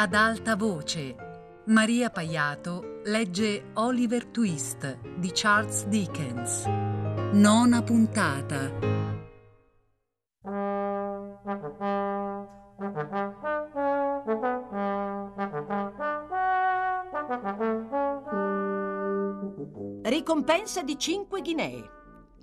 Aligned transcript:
Ad 0.00 0.14
alta 0.14 0.54
voce, 0.54 1.16
Maria 1.64 2.08
Paiato 2.08 3.00
legge 3.06 3.70
Oliver 3.74 4.26
Twist 4.26 4.96
di 5.16 5.32
Charles 5.32 5.86
Dickens. 5.86 6.66
Nona 7.32 7.82
puntata. 7.82 8.70
Ricompensa 20.04 20.82
di 20.82 20.96
5 20.96 21.42
ghinee. 21.42 21.90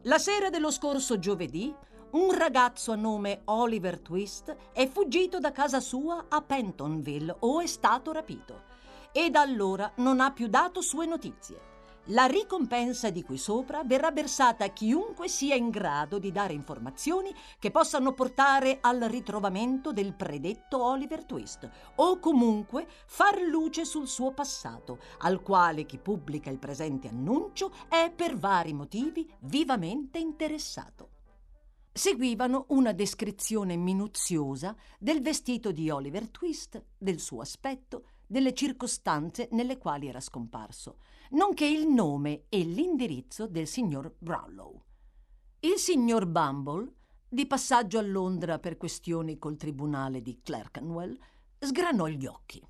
La 0.02 0.18
sera 0.18 0.50
dello 0.50 0.72
scorso 0.72 1.18
giovedì 1.20 1.74
un 2.16 2.32
ragazzo 2.32 2.94
a 2.94 2.96
nome 2.96 3.42
Oliver 3.46 4.00
Twist 4.00 4.56
è 4.72 4.88
fuggito 4.88 5.40
da 5.40 5.52
casa 5.52 5.82
sua 5.82 6.28
a 6.30 6.42
Pentonville 6.42 7.36
o 7.40 7.60
è 7.60 7.68
stato 7.68 8.14
rapito 8.14 8.64
e 9.12 9.30
da 9.30 9.42
allora 9.42 9.92
non 9.96 10.22
ha 10.22 10.32
più 10.32 10.48
dato 10.48 10.80
sue 10.80 11.06
notizie. 11.06 11.74
La 12.10 12.26
ricompensa 12.26 13.10
di 13.10 13.22
qui 13.22 13.38
sopra 13.38 13.84
verrà 13.84 14.12
versata 14.12 14.64
a 14.64 14.70
chiunque 14.70 15.28
sia 15.28 15.56
in 15.56 15.70
grado 15.70 16.18
di 16.18 16.32
dare 16.32 16.54
informazioni 16.54 17.36
che 17.60 17.72
possano 17.72 18.14
portare 18.14 18.78
al 18.80 19.00
ritrovamento 19.02 19.92
del 19.92 20.14
predetto 20.14 20.82
Oliver 20.82 21.26
Twist 21.26 21.70
o 21.96 22.20
comunque 22.20 22.88
far 23.08 23.42
luce 23.42 23.84
sul 23.84 24.08
suo 24.08 24.32
passato, 24.32 25.00
al 25.20 25.42
quale 25.42 25.86
chi 25.86 25.98
pubblica 25.98 26.50
il 26.50 26.60
presente 26.60 27.10
annuncio 27.10 27.74
è 27.90 28.10
per 28.16 28.38
vari 28.38 28.72
motivi 28.72 29.30
vivamente 29.40 30.18
interessato 30.18 31.10
seguivano 31.98 32.66
una 32.70 32.92
descrizione 32.92 33.78
minuziosa 33.78 34.76
del 35.00 35.22
vestito 35.22 35.72
di 35.72 35.90
Oliver 35.90 36.30
Twist, 36.30 36.84
del 36.98 37.22
suo 37.22 37.40
aspetto, 37.40 38.08
delle 38.28 38.54
circostanze 38.54 39.48
nelle 39.54 39.78
quali 39.78 40.10
era 40.10 40.20
scomparso, 40.20 40.98
nonché 41.32 41.66
il 41.66 41.88
nome 41.88 42.48
e 42.50 42.64
l'indirizzo 42.64 43.48
del 43.48 43.66
signor 43.66 44.14
Brownlow. 44.18 44.84
Il 45.62 45.78
signor 45.78 46.26
Bumble, 46.26 46.96
di 47.30 47.48
passaggio 47.48 47.98
a 47.98 48.02
Londra 48.02 48.60
per 48.60 48.76
questioni 48.76 49.38
col 49.38 49.56
tribunale 49.56 50.22
di 50.22 50.42
Clerkenwell, 50.44 51.18
sgranò 51.58 52.08
gli 52.08 52.26
occhi. 52.26 52.62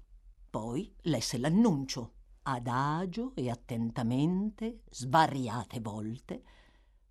Poi 0.51 0.93
lesse 1.01 1.39
l'annuncio, 1.39 2.13
adagio 2.43 3.31
e 3.33 3.49
attentamente, 3.49 4.83
svariate 4.91 5.79
volte. 5.79 6.43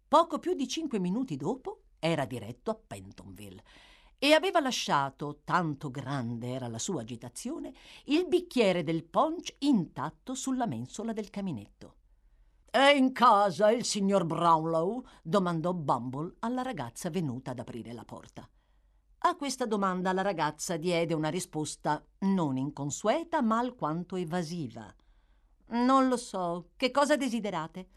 Poco 0.06 0.38
più 0.38 0.54
di 0.54 0.68
cinque 0.68 1.00
minuti 1.00 1.36
dopo 1.36 1.80
era 2.06 2.26
diretto 2.26 2.70
a 2.70 2.74
Pentonville 2.74 3.62
e 4.18 4.34
aveva 4.34 4.60
lasciato, 4.60 5.40
tanto 5.42 5.90
grande 5.90 6.48
era 6.48 6.68
la 6.68 6.78
sua 6.78 7.00
agitazione, 7.00 7.72
il 8.04 8.26
bicchiere 8.26 8.82
del 8.82 9.04
punch 9.04 9.54
intatto 9.60 10.34
sulla 10.34 10.66
mensola 10.66 11.14
del 11.14 11.30
caminetto. 11.30 11.94
È 12.70 12.90
in 12.90 13.12
casa 13.12 13.70
il 13.70 13.84
signor 13.84 14.26
Brownlow? 14.26 15.02
domandò 15.22 15.72
Bumble 15.72 16.34
alla 16.40 16.60
ragazza 16.60 17.08
venuta 17.08 17.52
ad 17.52 17.60
aprire 17.60 17.94
la 17.94 18.04
porta. 18.04 18.46
A 19.26 19.36
questa 19.36 19.64
domanda 19.64 20.12
la 20.12 20.22
ragazza 20.22 20.76
diede 20.76 21.14
una 21.14 21.30
risposta 21.30 22.04
non 22.20 22.58
inconsueta, 22.58 23.40
ma 23.40 23.58
alquanto 23.58 24.16
evasiva. 24.16 24.94
Non 25.68 26.08
lo 26.08 26.18
so. 26.18 26.68
Che 26.76 26.90
cosa 26.90 27.16
desiderate? 27.16 27.88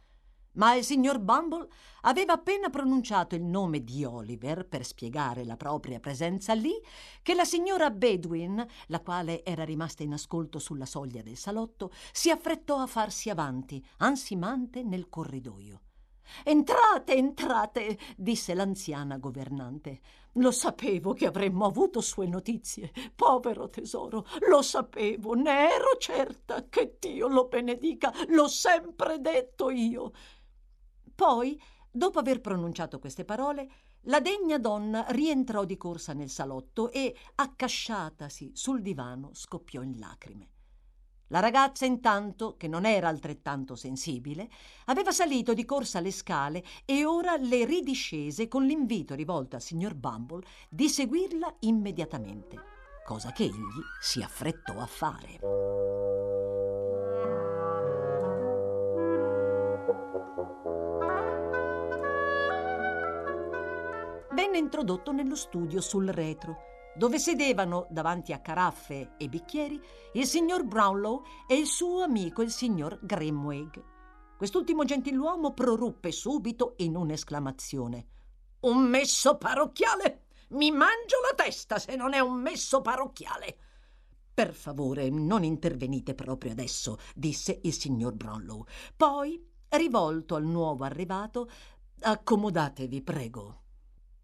Ma 0.58 0.74
il 0.74 0.84
signor 0.84 1.20
Bumble 1.20 1.68
aveva 2.02 2.34
appena 2.34 2.70
pronunciato 2.70 3.36
il 3.36 3.44
nome 3.44 3.84
di 3.84 4.04
Oliver 4.04 4.66
per 4.68 4.86
spiegare 4.86 5.46
la 5.46 5.56
propria 5.56 6.00
presenza 6.00 6.54
lì 6.54 6.74
che 7.22 7.36
la 7.36 7.46
signora 7.46 7.92
Bedwin, 7.92 8.66
la 8.88 9.02
quale 9.02 9.44
era 9.44 9.64
rimasta 9.64 10.02
in 10.02 10.14
ascolto 10.14 10.58
sulla 10.58 10.86
soglia 10.86 11.22
del 11.22 11.38
salotto, 11.38 11.92
si 12.12 12.32
affrettò 12.32 12.78
a 12.78 12.88
farsi 12.88 13.30
avanti, 13.30 13.84
ansimante 13.98 14.82
nel 14.84 15.10
corridoio. 15.10 15.82
Entrate, 16.44 17.16
entrate, 17.16 17.98
disse 18.16 18.54
l'anziana 18.54 19.18
governante. 19.18 20.02
Lo 20.34 20.52
sapevo 20.52 21.14
che 21.14 21.26
avremmo 21.26 21.66
avuto 21.66 22.02
sue 22.02 22.28
notizie. 22.28 22.92
Povero 23.16 23.70
tesoro, 23.70 24.26
lo 24.48 24.62
sapevo, 24.62 25.34
ne 25.34 25.72
ero 25.72 25.98
certa. 25.98 26.68
Che 26.68 26.98
Dio 27.00 27.28
lo 27.28 27.48
benedica, 27.48 28.14
l'ho 28.28 28.48
sempre 28.48 29.20
detto 29.20 29.70
io. 29.70 30.12
Poi, 31.18 31.60
dopo 31.90 32.20
aver 32.20 32.42
pronunciato 32.42 33.00
queste 33.00 33.26
parole, 33.26 33.68
la 34.02 34.20
degna 34.20 34.60
donna 34.60 35.04
rientrò 35.10 35.66
di 35.66 35.76
corsa 35.76 36.14
nel 36.14 36.30
salotto 36.30 36.92
e, 36.92 37.16
accasciatasi 37.34 38.52
sul 38.54 38.84
divano, 38.84 39.32
scoppiò 39.34 39.82
in 39.82 39.98
lacrime. 39.98 40.50
La 41.30 41.40
ragazza, 41.40 41.86
intanto, 41.86 42.56
che 42.56 42.68
non 42.68 42.86
era 42.86 43.08
altrettanto 43.08 43.76
sensibile, 43.76 44.48
aveva 44.86 45.12
salito 45.12 45.56
di 45.56 45.66
corsa 45.66 46.00
le 46.02 46.12
scale 46.12 46.64
e 46.86 47.04
ora 47.04 47.36
le 47.36 47.66
ridiscese 47.66 48.48
con 48.48 48.64
l'invito 48.64 49.16
rivolto 49.16 49.56
al 49.56 49.64
signor 49.64 49.96
Bumble 49.96 50.46
di 50.70 50.88
seguirla 50.88 51.56
immediatamente, 51.62 52.62
cosa 53.04 53.32
che 53.32 53.46
egli 53.46 53.82
si 54.00 54.22
affrettò 54.22 54.78
a 54.78 54.86
fare. 54.86 55.40
Venne 64.38 64.60
introdotto 64.60 65.12
nello 65.12 65.36
studio 65.36 65.82
sul 65.82 66.10
retro, 66.10 66.58
dove 66.96 67.18
sedevano 67.18 67.88
davanti 67.90 68.34
a 68.34 68.40
caraffe 68.40 69.16
e 69.18 69.28
bicchieri 69.28 69.82
il 70.14 70.28
signor 70.28 70.64
Brownlow 70.64 71.24
e 71.48 71.56
il 71.56 71.66
suo 71.66 72.04
amico 72.04 72.44
il 72.44 72.52
signor 72.52 73.00
Grimwig. 73.02 73.84
Quest'ultimo 74.38 74.84
gentiluomo 74.84 75.54
proruppe 75.54 76.12
subito 76.12 76.76
in 76.78 76.96
un'esclamazione. 76.96 78.08
Un 78.60 78.84
messo 78.84 79.38
parrocchiale? 79.38 80.26
Mi 80.50 80.70
mangio 80.70 81.18
la 81.28 81.34
testa 81.36 81.80
se 81.80 81.96
non 81.96 82.14
è 82.14 82.20
un 82.20 82.40
messo 82.40 82.82
parrocchiale. 82.82 83.58
Per 84.36 84.54
favore, 84.54 85.10
non 85.10 85.44
intervenite 85.44 86.14
proprio 86.14 86.52
adesso, 86.52 87.00
disse 87.16 87.60
il 87.64 87.74
signor 87.74 88.14
Brownlow. 88.14 88.66
Poi, 88.96 89.44
rivolto 89.70 90.36
al 90.36 90.46
nuovo 90.46 90.84
arrivato, 90.84 91.50
accomodatevi, 92.02 93.02
prego. 93.02 93.62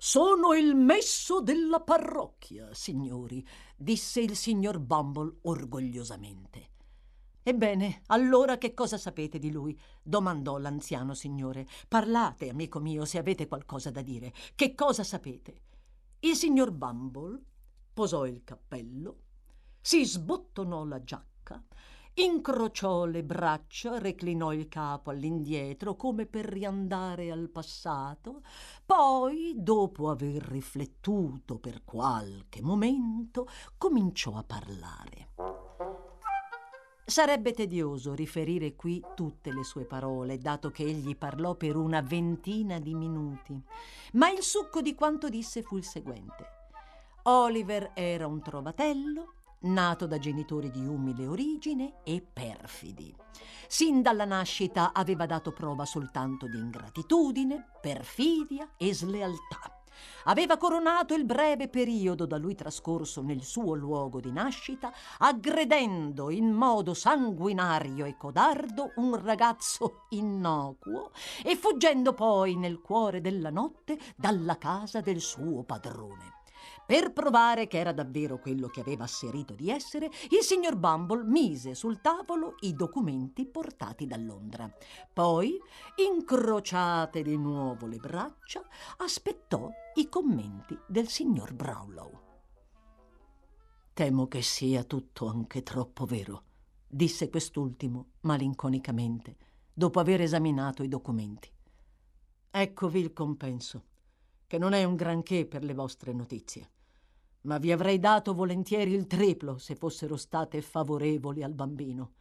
Sono 0.06 0.54
il 0.54 0.76
messo 0.76 1.40
della 1.40 1.80
parrocchia, 1.80 2.74
signori, 2.74 3.48
disse 3.74 4.20
il 4.20 4.36
signor 4.36 4.80
Bumble 4.80 5.38
orgogliosamente. 5.44 6.72
Ebbene, 7.42 8.02
allora 8.08 8.58
che 8.58 8.74
cosa 8.74 8.98
sapete 8.98 9.40
di 9.40 9.50
lui? 9.50 9.80
domandò 10.02 10.58
l'anziano 10.58 11.14
signore. 11.14 11.66
Parlate, 11.88 12.50
amico 12.50 12.82
mio, 12.82 13.06
se 13.06 13.18
avete 13.18 13.48
qualcosa 13.48 13.92
da 13.92 14.02
dire. 14.02 14.34
Che 14.56 14.76
cosa 14.76 15.06
sapete? 15.06 15.62
Il 16.20 16.36
signor 16.36 16.72
Bumble 16.72 17.42
posò 17.94 18.26
il 18.26 18.44
cappello, 18.44 19.20
si 19.80 20.04
sbottonò 20.04 20.84
la 20.84 21.02
giacca 21.02 21.64
incrociò 22.16 23.06
le 23.06 23.24
braccia, 23.24 23.98
reclinò 23.98 24.54
il 24.54 24.68
capo 24.68 25.10
all'indietro 25.10 25.96
come 25.96 26.26
per 26.26 26.46
riandare 26.46 27.32
al 27.32 27.50
passato, 27.50 28.42
poi, 28.86 29.54
dopo 29.58 30.10
aver 30.10 30.44
riflettuto 30.44 31.58
per 31.58 31.84
qualche 31.84 32.62
momento, 32.62 33.48
cominciò 33.78 34.36
a 34.36 34.44
parlare. 34.44 35.32
Sarebbe 37.06 37.52
tedioso 37.52 38.14
riferire 38.14 38.76
qui 38.76 39.04
tutte 39.14 39.52
le 39.52 39.64
sue 39.64 39.84
parole, 39.84 40.38
dato 40.38 40.72
che 40.72 40.84
egli 40.84 41.18
parlò 41.18 41.56
per 41.56 41.76
una 41.76 42.02
ventina 42.02 42.80
di 42.80 42.96
minuti, 42.96 43.62
ma 44.14 44.30
il 44.30 44.42
succo 44.42 44.82
di 44.82 44.96
quanto 44.96 45.28
disse 45.28 45.62
fu 45.64 45.76
il 45.76 45.84
seguente. 45.84 46.46
Oliver 47.24 47.92
era 47.94 48.26
un 48.26 48.42
trovatello, 48.42 49.34
nato 49.64 50.08
da 50.08 50.18
genitori 50.18 50.72
di 50.72 50.86
umile 50.86 51.28
origine 51.28 51.96
e 52.04 52.22
perfidi. 52.22 53.14
Sin 53.68 54.02
dalla 54.02 54.26
nascita 54.26 54.94
aveva 54.94 55.26
dato 55.26 55.52
prova 55.52 55.86
soltanto 55.86 56.48
di 56.48 56.58
ingratitudine, 56.58 57.72
perfidia 57.82 58.70
e 58.78 58.94
slealtà. 58.94 59.84
Aveva 60.26 60.58
coronato 60.58 61.14
il 61.14 61.26
breve 61.26 61.68
periodo 61.68 62.26
da 62.26 62.38
lui 62.38 62.56
trascorso 62.56 63.22
nel 63.22 63.44
suo 63.44 63.74
luogo 63.74 64.20
di 64.20 64.32
nascita, 64.32 64.92
aggredendo 65.20 66.30
in 66.30 66.52
modo 66.52 66.94
sanguinario 66.94 68.06
e 68.06 68.18
codardo 68.18 68.94
un 68.96 69.22
ragazzo 69.22 70.06
innocuo 70.10 71.12
e 71.44 71.56
fuggendo 71.56 72.14
poi 72.14 72.56
nel 72.56 72.80
cuore 72.80 73.22
della 73.22 73.50
notte 73.50 74.00
dalla 74.16 74.58
casa 74.58 75.02
del 75.02 75.20
suo 75.20 75.64
padrone. 75.64 76.33
Per 76.86 77.14
provare 77.14 77.68
che 77.68 77.78
era 77.78 77.94
davvero 77.94 78.40
quello 78.40 78.68
che 78.68 78.82
aveva 78.82 79.06
asserito 79.06 79.54
di 79.54 79.70
essere, 79.70 80.08
il 80.08 80.42
signor 80.42 80.76
Bumble 80.76 81.24
mise 81.24 81.76
sul 81.76 82.02
tavolo 82.02 82.56
i 82.62 82.74
documenti 82.74 83.46
portati 83.46 84.06
da 84.06 84.18
Londra. 84.18 84.70
Poi, 85.14 85.58
incrociate 85.96 87.22
di 87.22 87.38
nuovo 87.38 87.88
le 87.88 87.98
braccia, 87.98 88.62
aspettò 88.98 89.70
i 89.96 90.10
commenti 90.10 90.78
del 90.86 91.08
signor 91.08 91.54
Brownlow. 91.54 92.20
Temo 93.94 94.28
che 94.28 94.42
sia 94.42 94.84
tutto 94.84 95.28
anche 95.28 95.64
troppo 95.64 96.06
vero, 96.06 96.44
disse 96.88 97.30
quest'ultimo 97.30 98.14
malinconicamente, 98.22 99.38
dopo 99.74 100.00
aver 100.00 100.22
esaminato 100.22 100.84
i 100.84 100.88
documenti. 100.88 101.50
Eccovi 102.52 103.00
il 103.00 103.14
compenso, 103.14 103.84
che 104.48 104.58
non 104.58 104.74
è 104.74 104.84
un 104.84 104.96
granché 104.96 105.46
per 105.46 105.64
le 105.64 105.74
vostre 105.74 106.12
notizie, 106.12 106.72
ma 107.44 107.58
vi 107.58 107.72
avrei 107.72 108.00
dato 108.00 108.34
volentieri 108.34 108.92
il 108.94 109.08
triplo 109.08 109.58
se 109.58 109.76
fossero 109.76 110.18
state 110.18 110.62
favorevoli 110.62 111.44
al 111.44 111.54
bambino. 111.54 112.14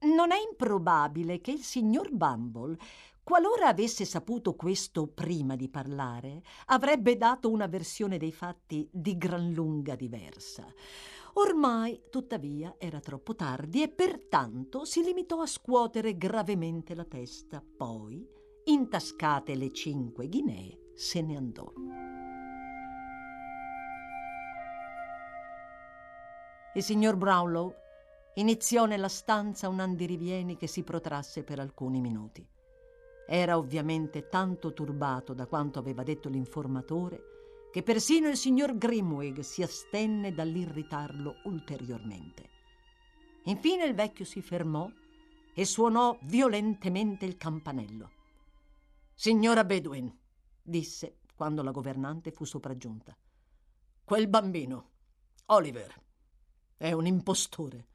Non 0.00 0.32
è 0.32 0.36
improbabile 0.38 1.40
che 1.40 1.52
il 1.52 1.62
signor 1.62 2.12
Bumble 2.12 2.76
Qualora 3.24 3.68
avesse 3.68 4.04
saputo 4.04 4.54
questo 4.54 5.06
prima 5.06 5.56
di 5.56 5.70
parlare, 5.70 6.42
avrebbe 6.66 7.16
dato 7.16 7.50
una 7.50 7.66
versione 7.66 8.18
dei 8.18 8.32
fatti 8.32 8.86
di 8.92 9.16
gran 9.16 9.50
lunga 9.50 9.96
diversa. 9.96 10.66
Ormai, 11.36 12.02
tuttavia, 12.10 12.74
era 12.76 13.00
troppo 13.00 13.34
tardi 13.34 13.82
e 13.82 13.88
pertanto 13.88 14.84
si 14.84 15.02
limitò 15.02 15.40
a 15.40 15.46
scuotere 15.46 16.18
gravemente 16.18 16.94
la 16.94 17.06
testa. 17.06 17.64
Poi, 17.64 18.28
intascate 18.64 19.54
le 19.54 19.72
cinque 19.72 20.28
ghinee, 20.28 20.90
se 20.94 21.22
ne 21.22 21.36
andò. 21.38 21.72
Il 26.76 26.82
signor 26.82 27.16
Brownlow 27.16 27.72
iniziò 28.34 28.86
nella 28.86 29.08
stanza 29.08 29.68
un 29.68 29.78
andirivieni 29.78 30.56
che 30.56 30.66
si 30.66 30.82
protrasse 30.82 31.44
per 31.44 31.60
alcuni 31.60 32.00
minuti. 32.00 32.44
Era 33.28 33.56
ovviamente 33.56 34.28
tanto 34.28 34.72
turbato 34.72 35.34
da 35.34 35.46
quanto 35.46 35.78
aveva 35.78 36.02
detto 36.02 36.28
l'informatore 36.28 37.68
che 37.70 37.84
persino 37.84 38.28
il 38.28 38.36
signor 38.36 38.76
Grimwig 38.76 39.38
si 39.40 39.62
astenne 39.62 40.34
dall'irritarlo 40.34 41.42
ulteriormente. 41.44 42.50
Infine 43.44 43.84
il 43.84 43.94
vecchio 43.94 44.24
si 44.24 44.42
fermò 44.42 44.90
e 45.54 45.64
suonò 45.64 46.18
violentemente 46.22 47.24
il 47.24 47.36
campanello. 47.36 48.10
Signora 49.14 49.62
Bedwin, 49.62 50.12
disse 50.60 51.18
quando 51.36 51.62
la 51.62 51.70
governante 51.70 52.32
fu 52.32 52.44
sopraggiunta, 52.44 53.16
quel 54.02 54.28
bambino, 54.28 54.90
Oliver, 55.46 56.02
è 56.84 56.92
un 56.92 57.06
impostore. 57.06 57.86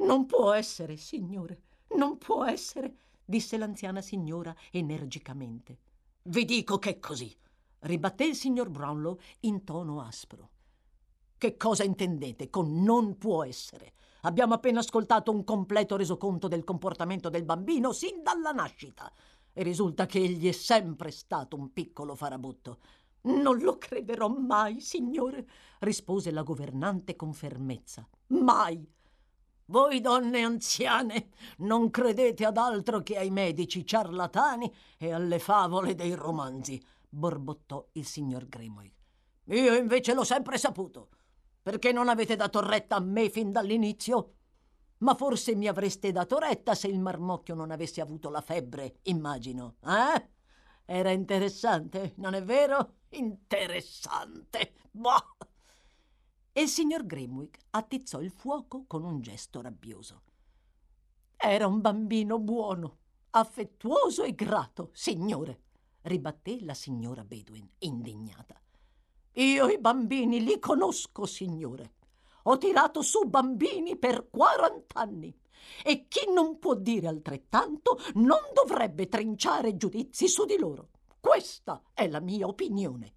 Non 0.00 0.26
può 0.26 0.52
essere, 0.52 0.98
signore, 0.98 1.62
non 1.94 2.18
può 2.18 2.44
essere 2.44 2.96
disse 3.24 3.56
l'anziana 3.56 4.02
signora 4.02 4.54
energicamente. 4.70 5.78
Vi 6.24 6.44
dico 6.44 6.78
che 6.78 6.90
è 6.90 6.98
così, 6.98 7.34
ribatté 7.80 8.26
il 8.26 8.36
signor 8.36 8.68
Brownlow 8.68 9.18
in 9.40 9.64
tono 9.64 10.02
aspro. 10.02 10.50
Che 11.38 11.56
cosa 11.56 11.82
intendete 11.82 12.50
con 12.50 12.82
non 12.82 13.16
può 13.16 13.42
essere? 13.42 13.94
Abbiamo 14.22 14.52
appena 14.52 14.80
ascoltato 14.80 15.32
un 15.32 15.42
completo 15.42 15.96
resoconto 15.96 16.46
del 16.46 16.64
comportamento 16.64 17.30
del 17.30 17.44
bambino 17.44 17.92
sin 17.92 18.22
dalla 18.22 18.52
nascita 18.52 19.10
e 19.52 19.62
risulta 19.62 20.04
che 20.04 20.18
egli 20.18 20.48
è 20.48 20.52
sempre 20.52 21.10
stato 21.10 21.56
un 21.56 21.72
piccolo 21.72 22.14
farabutto. 22.14 22.80
Non 23.26 23.58
lo 23.58 23.76
crederò 23.78 24.28
mai, 24.28 24.80
signore, 24.80 25.46
rispose 25.80 26.30
la 26.30 26.42
governante 26.42 27.16
con 27.16 27.32
fermezza. 27.32 28.08
Mai! 28.28 28.94
Voi 29.68 30.00
donne 30.00 30.42
anziane 30.42 31.30
non 31.58 31.90
credete 31.90 32.44
ad 32.44 32.56
altro 32.56 33.02
che 33.02 33.16
ai 33.16 33.30
medici 33.30 33.84
ciarlatani 33.84 34.72
e 34.96 35.12
alle 35.12 35.40
favole 35.40 35.96
dei 35.96 36.14
romanzi, 36.14 36.80
borbottò 37.08 37.88
il 37.92 38.06
signor 38.06 38.48
Grimwig. 38.48 38.92
Io 39.46 39.74
invece 39.74 40.14
l'ho 40.14 40.24
sempre 40.24 40.56
saputo. 40.56 41.08
Perché 41.62 41.90
non 41.90 42.08
avete 42.08 42.36
dato 42.36 42.60
retta 42.60 42.94
a 42.94 43.00
me 43.00 43.28
fin 43.28 43.50
dall'inizio? 43.50 44.34
Ma 44.98 45.14
forse 45.14 45.56
mi 45.56 45.66
avreste 45.66 46.12
dato 46.12 46.38
retta 46.38 46.76
se 46.76 46.86
il 46.86 47.00
marmocchio 47.00 47.56
non 47.56 47.72
avesse 47.72 48.00
avuto 48.00 48.30
la 48.30 48.40
febbre, 48.40 49.00
immagino. 49.02 49.74
Eh? 49.84 50.28
Era 50.86 51.10
interessante, 51.10 52.14
non 52.16 52.32
è 52.32 52.42
vero? 52.42 53.00
Interessante. 53.10 54.72
Boh! 54.90 55.36
e 56.56 56.62
il 56.62 56.68
signor 56.70 57.04
Grimwick 57.04 57.58
attizzò 57.68 58.22
il 58.22 58.30
fuoco 58.30 58.86
con 58.86 59.04
un 59.04 59.20
gesto 59.20 59.60
rabbioso. 59.60 60.22
Era 61.36 61.66
un 61.66 61.82
bambino 61.82 62.38
buono, 62.38 62.96
affettuoso 63.32 64.22
e 64.22 64.34
grato, 64.34 64.88
signore, 64.94 65.64
ribatté 66.00 66.64
la 66.64 66.72
signora 66.72 67.24
Bedwin, 67.24 67.68
indignata. 67.80 68.58
Io 69.32 69.68
i 69.68 69.78
bambini 69.78 70.42
li 70.42 70.58
conosco, 70.58 71.26
signore. 71.26 71.95
Ho 72.48 72.58
tirato 72.58 73.02
su 73.02 73.28
bambini 73.28 73.96
per 73.96 74.28
quarant'anni 74.30 75.36
e 75.84 76.06
chi 76.06 76.30
non 76.32 76.60
può 76.60 76.74
dire 76.74 77.08
altrettanto 77.08 77.98
non 78.14 78.38
dovrebbe 78.54 79.08
trinciare 79.08 79.76
giudizi 79.76 80.28
su 80.28 80.44
di 80.44 80.56
loro. 80.56 80.90
Questa 81.18 81.82
è 81.92 82.08
la 82.08 82.20
mia 82.20 82.46
opinione. 82.46 83.14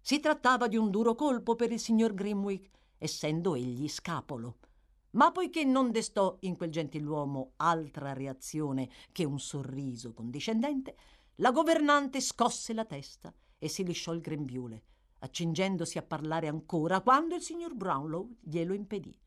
Si 0.00 0.20
trattava 0.20 0.68
di 0.68 0.76
un 0.76 0.90
duro 0.90 1.16
colpo 1.16 1.56
per 1.56 1.72
il 1.72 1.80
signor 1.80 2.14
Grimwick, 2.14 2.70
essendo 2.96 3.56
egli 3.56 3.88
scapolo. 3.88 4.58
Ma 5.10 5.32
poiché 5.32 5.64
non 5.64 5.90
destò 5.90 6.36
in 6.40 6.56
quel 6.56 6.70
gentiluomo 6.70 7.54
altra 7.56 8.12
reazione 8.12 8.88
che 9.10 9.24
un 9.24 9.40
sorriso 9.40 10.12
condiscendente, 10.12 10.96
la 11.36 11.50
governante 11.50 12.20
scosse 12.20 12.72
la 12.72 12.84
testa 12.84 13.34
e 13.58 13.68
si 13.68 13.82
lisciò 13.82 14.12
il 14.12 14.20
grembiule, 14.20 14.82
accingendosi 15.18 15.98
a 15.98 16.02
parlare 16.02 16.48
ancora 16.48 17.00
quando 17.00 17.34
il 17.34 17.42
signor 17.42 17.74
Brownlow 17.74 18.36
glielo 18.40 18.74
impedì. 18.74 19.18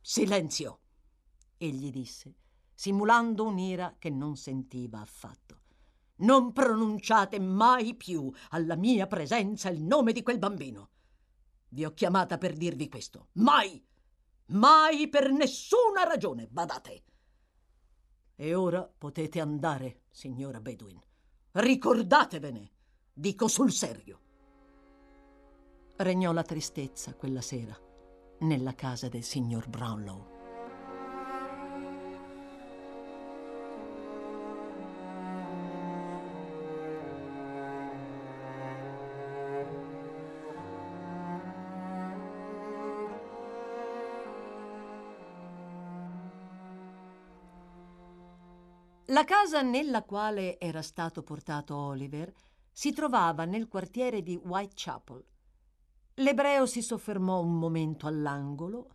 Silenzio! 0.00 0.80
egli 1.58 1.90
disse, 1.90 2.34
simulando 2.74 3.44
un'ira 3.44 3.96
che 3.98 4.10
non 4.10 4.36
sentiva 4.36 5.00
affatto. 5.00 5.60
Non 6.20 6.52
pronunciate 6.52 7.38
mai 7.38 7.94
più 7.94 8.32
alla 8.50 8.76
mia 8.76 9.06
presenza 9.06 9.68
il 9.68 9.82
nome 9.82 10.12
di 10.12 10.22
quel 10.22 10.38
bambino. 10.38 10.90
Vi 11.68 11.84
ho 11.84 11.92
chiamata 11.92 12.38
per 12.38 12.56
dirvi 12.56 12.88
questo. 12.88 13.28
Mai! 13.32 13.84
Mai 14.46 15.08
per 15.08 15.30
nessuna 15.30 16.04
ragione, 16.04 16.46
badate. 16.46 17.04
E 18.34 18.54
ora 18.54 18.82
potete 18.82 19.40
andare, 19.40 20.04
signora 20.10 20.60
Bedwin. 20.60 20.98
Ricordatevene, 21.52 22.72
dico 23.12 23.48
sul 23.48 23.72
serio. 23.72 24.20
Regnò 26.00 26.30
la 26.30 26.44
tristezza 26.44 27.12
quella 27.14 27.40
sera 27.40 27.76
nella 28.42 28.72
casa 28.76 29.08
del 29.08 29.24
signor 29.24 29.66
Brownlow. 29.68 30.26
La 49.06 49.24
casa 49.24 49.62
nella 49.62 50.04
quale 50.04 50.60
era 50.60 50.80
stato 50.80 51.24
portato 51.24 51.74
Oliver 51.74 52.32
si 52.70 52.92
trovava 52.92 53.44
nel 53.44 53.66
quartiere 53.66 54.22
di 54.22 54.36
Whitechapel. 54.36 55.24
L'ebreo 56.18 56.66
si 56.66 56.82
soffermò 56.82 57.40
un 57.40 57.56
momento 57.58 58.08
all'angolo, 58.08 58.88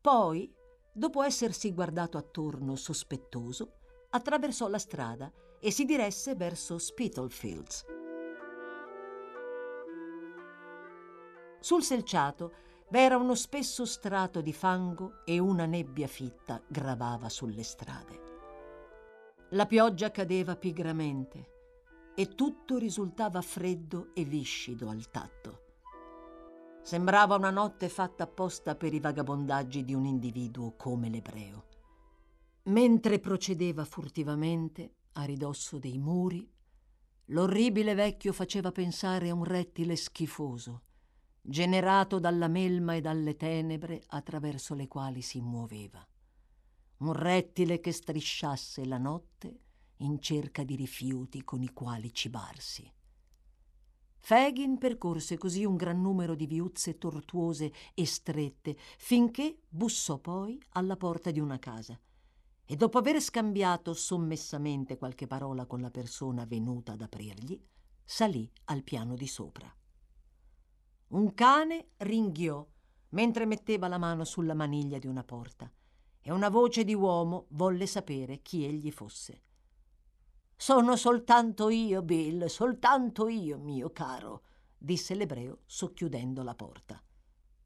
poi, 0.00 0.50
dopo 0.90 1.22
essersi 1.22 1.74
guardato 1.74 2.16
attorno 2.16 2.74
sospettoso, 2.74 3.72
attraversò 4.10 4.66
la 4.66 4.78
strada 4.78 5.30
e 5.60 5.70
si 5.70 5.84
diresse 5.84 6.34
verso 6.36 6.78
Spitalfields. 6.78 7.84
Sul 11.60 11.82
selciato 11.82 12.52
v'era 12.88 13.18
uno 13.18 13.34
spesso 13.34 13.84
strato 13.84 14.40
di 14.40 14.54
fango 14.54 15.22
e 15.26 15.38
una 15.38 15.66
nebbia 15.66 16.06
fitta 16.06 16.62
gravava 16.66 17.28
sulle 17.28 17.62
strade. 17.62 18.28
La 19.50 19.66
pioggia 19.66 20.10
cadeva 20.10 20.56
pigramente 20.56 22.12
e 22.14 22.28
tutto 22.28 22.78
risultava 22.78 23.42
freddo 23.42 24.14
e 24.14 24.24
viscido 24.24 24.88
al 24.88 25.10
tatto. 25.10 25.59
Sembrava 26.90 27.36
una 27.36 27.50
notte 27.50 27.88
fatta 27.88 28.24
apposta 28.24 28.74
per 28.74 28.92
i 28.92 28.98
vagabondaggi 28.98 29.84
di 29.84 29.94
un 29.94 30.06
individuo 30.06 30.74
come 30.74 31.08
l'ebreo. 31.08 31.66
Mentre 32.64 33.20
procedeva 33.20 33.84
furtivamente 33.84 34.94
a 35.12 35.22
ridosso 35.22 35.78
dei 35.78 35.98
muri, 35.98 36.50
l'orribile 37.26 37.94
vecchio 37.94 38.32
faceva 38.32 38.72
pensare 38.72 39.28
a 39.28 39.34
un 39.34 39.44
rettile 39.44 39.94
schifoso, 39.94 40.82
generato 41.40 42.18
dalla 42.18 42.48
melma 42.48 42.94
e 42.94 43.00
dalle 43.00 43.36
tenebre 43.36 44.02
attraverso 44.08 44.74
le 44.74 44.88
quali 44.88 45.22
si 45.22 45.40
muoveva 45.40 46.04
un 46.96 47.12
rettile 47.12 47.78
che 47.78 47.92
strisciasse 47.92 48.84
la 48.84 48.98
notte 48.98 49.60
in 49.98 50.20
cerca 50.20 50.64
di 50.64 50.74
rifiuti 50.74 51.44
con 51.44 51.62
i 51.62 51.72
quali 51.72 52.12
cibarsi. 52.12 52.92
Fagin 54.20 54.78
percorse 54.78 55.38
così 55.38 55.64
un 55.64 55.76
gran 55.76 56.00
numero 56.00 56.34
di 56.34 56.46
viuzze 56.46 56.98
tortuose 56.98 57.72
e 57.94 58.06
strette, 58.06 58.76
finché 58.98 59.60
bussò 59.68 60.18
poi 60.18 60.60
alla 60.70 60.96
porta 60.96 61.30
di 61.30 61.40
una 61.40 61.58
casa. 61.58 61.98
E 62.64 62.76
dopo 62.76 62.98
aver 62.98 63.20
scambiato 63.20 63.94
sommessamente 63.94 64.96
qualche 64.96 65.26
parola 65.26 65.66
con 65.66 65.80
la 65.80 65.90
persona 65.90 66.44
venuta 66.44 66.92
ad 66.92 67.00
aprirgli, 67.00 67.60
salì 68.04 68.48
al 68.66 68.84
piano 68.84 69.16
di 69.16 69.26
sopra. 69.26 69.74
Un 71.08 71.34
cane 71.34 71.88
ringhiò 71.96 72.64
mentre 73.10 73.46
metteva 73.46 73.88
la 73.88 73.98
mano 73.98 74.24
sulla 74.24 74.54
maniglia 74.54 74.98
di 74.98 75.08
una 75.08 75.24
porta 75.24 75.68
e 76.20 76.30
una 76.30 76.48
voce 76.48 76.84
di 76.84 76.94
uomo 76.94 77.46
volle 77.50 77.86
sapere 77.86 78.42
chi 78.42 78.64
egli 78.64 78.92
fosse. 78.92 79.42
Sono 80.62 80.94
soltanto 80.94 81.70
io, 81.70 82.02
Bill, 82.02 82.44
soltanto 82.44 83.28
io, 83.28 83.56
mio 83.56 83.92
caro, 83.92 84.42
disse 84.76 85.14
l'ebreo 85.14 85.60
socchiudendo 85.64 86.42
la 86.42 86.54
porta. 86.54 87.02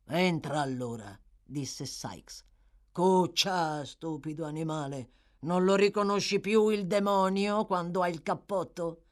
Entra 0.06 0.60
allora, 0.60 1.18
disse 1.42 1.86
Sykes. 1.86 2.44
Cuccia, 2.92 3.84
stupido 3.84 4.44
animale, 4.44 5.08
non 5.40 5.64
lo 5.64 5.74
riconosci 5.74 6.38
più 6.38 6.68
il 6.68 6.86
demonio 6.86 7.64
quando 7.64 8.00
ha 8.00 8.06
il 8.08 8.22
cappotto? 8.22 9.02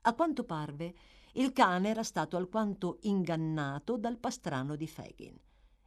A 0.00 0.14
quanto 0.14 0.44
parve, 0.44 0.94
il 1.32 1.52
cane 1.52 1.90
era 1.90 2.02
stato 2.02 2.38
alquanto 2.38 3.00
ingannato 3.02 3.98
dal 3.98 4.16
pastrano 4.16 4.76
di 4.76 4.88
Fagin. 4.88 5.38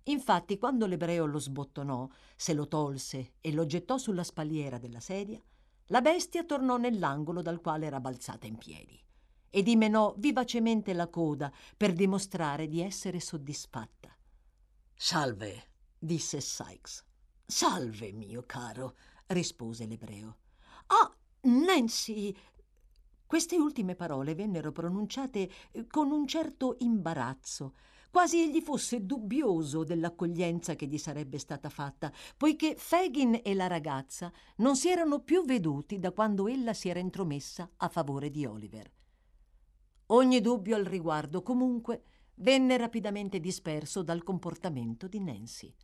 Infatti, 0.04 0.60
quando 0.60 0.86
l'ebreo 0.86 1.26
lo 1.26 1.40
sbottonò, 1.40 2.08
se 2.36 2.54
lo 2.54 2.68
tolse 2.68 3.34
e 3.42 3.52
lo 3.54 3.66
gettò 3.66 3.98
sulla 3.98 4.24
spalliera 4.24 4.78
della 4.78 5.00
sedia, 5.00 5.42
la 5.88 6.02
bestia 6.02 6.44
tornò 6.44 6.78
nell'angolo 6.78 7.42
dal 7.42 7.62
quale 7.62 7.86
era 7.86 8.00
balzata 8.00 8.48
in 8.48 8.58
piedi 8.58 9.00
e 9.50 9.64
dimenò 9.64 10.14
vivacemente 10.18 10.94
la 10.94 11.08
coda 11.08 11.52
per 11.78 11.94
dimostrare 11.94 12.68
di 12.68 12.82
essere 12.82 13.20
soddisfatta. 13.20 14.14
Salve, 14.94 15.70
disse 15.98 16.42
Sykes. 16.42 17.06
Salve, 17.46 18.12
mio 18.12 18.44
caro, 18.46 18.96
rispose 19.28 19.86
l'ebreo. 19.86 20.38
Ah, 20.88 21.16
Nancy! 21.42 22.36
Queste 23.26 23.56
ultime 23.56 23.96
parole 23.96 24.36
vennero 24.36 24.72
pronunciate 24.72 25.50
eh, 25.72 25.88
con 25.88 26.12
un 26.12 26.28
certo 26.28 26.76
imbarazzo 26.80 27.76
quasi 28.16 28.44
egli 28.44 28.62
fosse 28.62 29.06
dubbioso 29.06 29.84
dell'accoglienza 29.84 30.78
che 30.78 30.86
gli 30.86 30.98
sarebbe 30.98 31.38
stata 31.38 31.68
fatta, 31.68 32.14
poiché 32.38 32.76
Fagin 32.78 33.42
e 33.44 33.54
la 33.54 33.68
ragazza 33.68 34.32
non 34.60 34.78
si 34.78 34.88
erano 34.88 35.20
più 35.20 35.44
veduti 35.44 36.00
da 36.00 36.14
quando 36.14 36.48
ella 36.48 36.74
si 36.74 36.88
era 36.88 37.00
intromessa 37.00 37.70
a 37.76 37.90
favore 37.90 38.32
di 38.32 38.46
Oliver. 38.46 38.90
Ogni 40.06 40.40
dubbio 40.40 40.78
al 40.78 40.86
riguardo, 40.86 41.44
comunque, 41.44 42.04
venne 42.36 42.78
rapidamente 42.78 43.42
disperso 43.42 44.02
dal 44.02 44.24
comportamento 44.24 45.10
di 45.10 45.20
Nancy. 45.20 45.76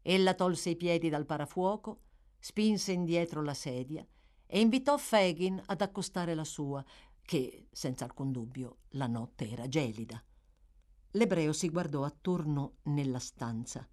Ella 0.00 0.32
tolse 0.32 0.70
i 0.70 0.76
piedi 0.76 1.10
dal 1.10 1.26
parafuoco, 1.26 2.00
spinse 2.38 2.92
indietro 2.92 3.42
la 3.42 3.52
sedia 3.52 4.06
e 4.46 4.58
invitò 4.58 4.96
Fagin 4.96 5.60
ad 5.66 5.82
accostare 5.82 6.34
la 6.34 6.44
sua, 6.44 6.82
che, 7.20 7.66
senza 7.70 8.06
alcun 8.06 8.32
dubbio, 8.32 8.78
la 8.92 9.06
notte 9.06 9.50
era 9.50 9.68
gelida. 9.68 10.22
L'ebreo 11.12 11.52
si 11.52 11.70
guardò 11.70 12.04
attorno 12.04 12.76
nella 12.84 13.18
stanza, 13.18 13.86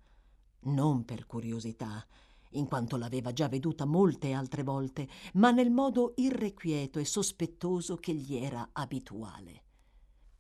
non 0.62 1.06
per 1.06 1.26
curiosità, 1.26 2.06
in 2.52 2.68
quanto 2.68 2.98
l'aveva 2.98 3.32
già 3.32 3.48
veduta 3.48 3.86
molte 3.86 4.34
altre 4.34 4.64
volte, 4.64 5.08
ma 5.34 5.52
nel 5.52 5.72
modo 5.72 6.14
irrequieto 6.18 7.00
e 7.00 7.06
sospettoso 7.06 7.96
che 7.96 8.14
gli 8.14 8.36
era 8.36 8.70
abituale. 8.72 9.64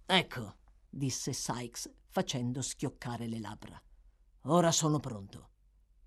Ecco, 0.06 0.56
disse 0.90 1.34
Sykes, 1.34 1.92
facendo 2.08 2.62
schioccare 2.62 3.28
le 3.28 3.40
labbra. 3.40 3.82
Ora 4.44 4.72
sono 4.72 5.00
pronto. 5.00 5.50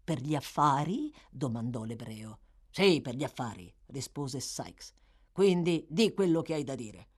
Per 0.04 0.20
gli 0.20 0.34
affari? 0.34 1.12
domandò 1.30 1.84
l'ebreo. 1.84 2.40
Sì, 2.70 3.00
per 3.00 3.14
gli 3.14 3.25
affari, 3.25 3.72
rispose 3.87 4.40
Sykes. 4.40 4.92
Quindi 5.32 5.87
di 5.88 6.12
quello 6.14 6.42
che 6.42 6.54
hai 6.54 6.64
da 6.64 6.75
dire. 6.75 7.08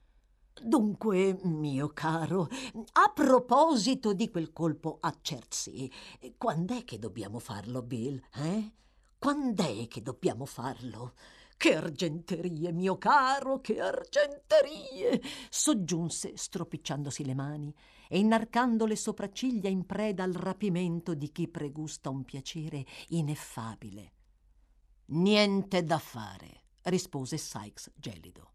Dunque, 0.62 1.38
mio 1.44 1.88
caro, 1.88 2.48
a 2.92 3.10
proposito 3.14 4.12
di 4.12 4.30
quel 4.30 4.52
colpo 4.52 4.98
a 5.00 5.16
Chertsey, 5.20 5.90
quando 6.36 6.76
è 6.76 6.84
che 6.84 6.98
dobbiamo 6.98 7.38
farlo, 7.38 7.82
Bill? 7.82 8.22
Eh? 8.34 8.72
Quando 9.18 9.62
è 9.62 9.88
che 9.88 10.02
dobbiamo 10.02 10.44
farlo? 10.44 11.14
Che 11.56 11.74
argenterie, 11.74 12.72
mio 12.72 12.98
caro, 12.98 13.60
che 13.60 13.80
argenterie! 13.80 15.22
soggiunse, 15.48 16.36
stropicciandosi 16.36 17.24
le 17.24 17.34
mani 17.34 17.74
e 18.08 18.18
inarcando 18.18 18.84
le 18.84 18.96
sopracciglia 18.96 19.68
in 19.68 19.86
preda 19.86 20.24
al 20.24 20.32
rapimento 20.32 21.14
di 21.14 21.30
chi 21.32 21.48
pregusta 21.48 22.10
un 22.10 22.24
piacere 22.24 22.84
ineffabile. 23.08 24.12
Niente 25.06 25.84
da 25.84 25.98
fare, 25.98 26.64
rispose 26.82 27.38
Sykes 27.38 27.92
gelido. 27.94 28.52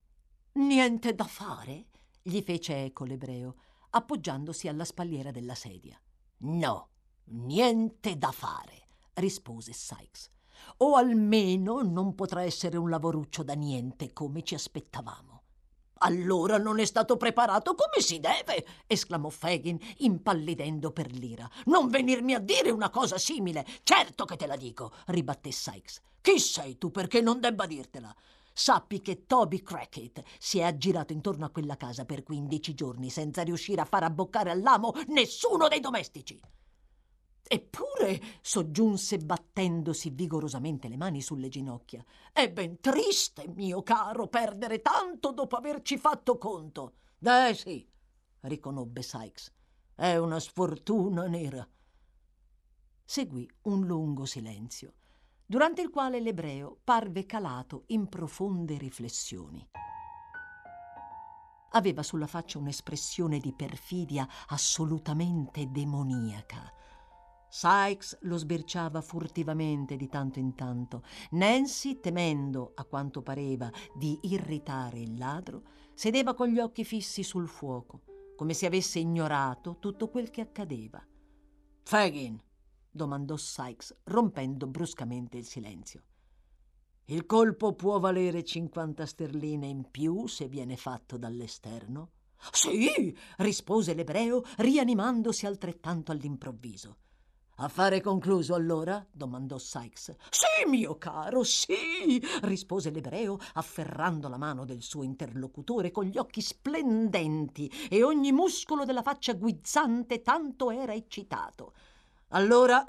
Niente 0.53 1.13
da 1.13 1.25
fare? 1.25 1.87
Gli 2.27 2.41
fece 2.41 2.85
eco 2.85 3.05
l'ebreo, 3.05 3.55
appoggiandosi 3.91 4.67
alla 4.67 4.83
spalliera 4.83 5.29
della 5.29 5.53
sedia. 5.53 5.95
No, 6.37 6.89
niente 7.25 8.17
da 8.17 8.31
fare, 8.31 8.87
rispose 9.13 9.73
Sykes. 9.73 10.31
O 10.77 10.95
almeno 10.95 11.83
non 11.83 12.15
potrà 12.15 12.41
essere 12.41 12.77
un 12.77 12.89
lavoruccio 12.89 13.43
da 13.43 13.53
niente 13.53 14.11
come 14.11 14.41
ci 14.41 14.55
aspettavamo. 14.55 15.43
Allora 15.99 16.57
non 16.57 16.79
è 16.79 16.85
stato 16.85 17.15
preparato 17.15 17.75
come 17.75 18.03
si 18.03 18.19
deve, 18.19 18.65
esclamò 18.87 19.29
Fagin, 19.29 19.77
impallidendo 19.97 20.91
per 20.91 21.11
l'ira. 21.11 21.47
Non 21.65 21.89
venirmi 21.89 22.33
a 22.33 22.39
dire 22.39 22.71
una 22.71 22.89
cosa 22.89 23.19
simile. 23.19 23.63
Certo 23.83 24.25
che 24.25 24.35
te 24.35 24.47
la 24.47 24.55
dico, 24.55 24.93
ribatté 25.05 25.51
Sykes. 25.51 26.01
Chi 26.21 26.39
sei 26.39 26.79
tu 26.79 26.89
perché 26.89 27.21
non 27.21 27.39
debba 27.39 27.67
dirtela? 27.67 28.13
Sappi 28.57 29.01
che 29.01 29.25
Toby 29.25 29.61
Crackett 29.61 30.23
si 30.39 30.59
è 30.59 30.63
aggirato 30.63 31.11
intorno 31.11 31.43
a 31.43 31.49
quella 31.49 31.75
casa 31.75 32.05
per 32.05 32.23
quindici 32.23 32.73
giorni 32.73 33.09
senza 33.09 33.41
riuscire 33.41 33.81
a 33.81 33.85
far 33.85 34.03
abboccare 34.03 34.49
all'amo 34.49 34.93
nessuno 35.07 35.67
dei 35.67 35.81
domestici. 35.81 36.39
Eppure, 37.43 38.21
soggiunse 38.39 39.17
battendosi 39.17 40.09
vigorosamente 40.11 40.87
le 40.87 40.95
mani 40.95 41.21
sulle 41.21 41.49
ginocchia, 41.49 42.01
è 42.31 42.49
ben 42.49 42.79
triste, 42.79 43.45
mio 43.49 43.83
caro, 43.83 44.29
perdere 44.29 44.81
tanto 44.81 45.33
dopo 45.33 45.57
averci 45.57 45.97
fatto 45.97 46.37
conto. 46.37 46.93
Eh 47.19 47.53
sì, 47.53 47.85
riconobbe 48.39 49.01
Sykes, 49.01 49.51
è 49.95 50.15
una 50.15 50.39
sfortuna 50.39 51.27
nera. 51.27 51.67
Seguì 53.03 53.49
un 53.63 53.85
lungo 53.85 54.23
silenzio 54.23 54.93
durante 55.45 55.81
il 55.81 55.89
quale 55.89 56.19
l'ebreo 56.19 56.79
parve 56.83 57.25
calato 57.25 57.83
in 57.87 58.07
profonde 58.07 58.77
riflessioni. 58.77 59.67
Aveva 61.71 62.03
sulla 62.03 62.27
faccia 62.27 62.57
un'espressione 62.57 63.39
di 63.39 63.53
perfidia 63.53 64.27
assolutamente 64.47 65.69
demoniaca. 65.69 66.71
Sykes 67.49 68.19
lo 68.21 68.37
sbirciava 68.37 69.01
furtivamente 69.01 69.97
di 69.97 70.07
tanto 70.07 70.39
in 70.39 70.55
tanto. 70.55 71.03
Nancy, 71.31 71.99
temendo, 71.99 72.71
a 72.75 72.85
quanto 72.85 73.21
pareva, 73.21 73.69
di 73.93 74.17
irritare 74.23 74.99
il 74.99 75.17
ladro, 75.17 75.63
sedeva 75.93 76.33
con 76.33 76.47
gli 76.47 76.59
occhi 76.59 76.83
fissi 76.83 77.23
sul 77.23 77.47
fuoco, 77.47 78.01
come 78.35 78.53
se 78.53 78.65
avesse 78.65 78.99
ignorato 78.99 79.77
tutto 79.79 80.09
quel 80.09 80.29
che 80.29 80.41
accadeva. 80.41 81.05
Fagin, 81.83 82.41
domandò 82.95 83.35
Sykes, 83.35 83.93
rompendo 84.05 84.67
bruscamente 84.67 85.37
il 85.37 85.45
silenzio. 85.45 86.01
Il 87.05 87.25
colpo 87.25 87.73
può 87.73 87.99
valere 87.99 88.43
50 88.43 89.05
sterline 89.05 89.67
in 89.67 89.91
più 89.91 90.27
se 90.27 90.47
viene 90.47 90.77
fatto 90.77 91.17
dall'esterno? 91.17 92.11
Sì, 92.51 93.15
rispose 93.37 93.93
l'ebreo, 93.93 94.43
rianimandosi 94.57 95.45
altrettanto 95.45 96.11
all'improvviso. 96.11 96.97
Affare 97.57 98.01
concluso 98.01 98.53
allora? 98.53 99.05
domandò 99.11 99.57
Sykes. 99.57 100.15
Sì, 100.29 100.69
mio 100.69 100.97
caro, 100.97 101.43
sì, 101.43 102.21
rispose 102.41 102.91
l'ebreo, 102.91 103.37
afferrando 103.53 104.27
la 104.27 104.37
mano 104.37 104.65
del 104.65 104.81
suo 104.81 105.03
interlocutore 105.03 105.91
con 105.91 106.05
gli 106.05 106.17
occhi 106.17 106.41
splendenti 106.41 107.71
e 107.89 108.03
ogni 108.03 108.31
muscolo 108.31 108.83
della 108.83 109.01
faccia 109.01 109.33
guizzante 109.33 110.21
tanto 110.21 110.71
era 110.71 110.93
eccitato. 110.93 111.73
Allora, 112.29 112.83